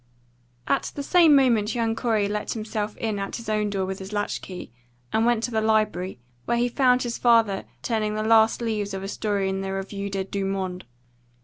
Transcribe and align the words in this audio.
V. 0.67 0.73
AT 0.73 0.91
the 0.95 1.03
same 1.03 1.35
moment 1.35 1.75
young 1.75 1.95
Corey 1.95 2.27
let 2.27 2.53
himself 2.53 2.97
in 2.97 3.19
at 3.19 3.35
his 3.35 3.47
own 3.47 3.69
door 3.69 3.85
with 3.85 3.99
his 3.99 4.11
latch 4.11 4.41
key, 4.41 4.71
and 5.13 5.27
went 5.27 5.43
to 5.43 5.51
the 5.51 5.61
library, 5.61 6.17
where 6.45 6.57
he 6.57 6.67
found 6.69 7.03
his 7.03 7.19
father 7.19 7.65
turning 7.83 8.15
the 8.15 8.23
last 8.23 8.63
leaves 8.63 8.95
of 8.95 9.03
a 9.03 9.07
story 9.07 9.47
in 9.47 9.61
the 9.61 9.71
Revue 9.71 10.09
des 10.09 10.23
Deux 10.23 10.43
Mondes. 10.43 10.87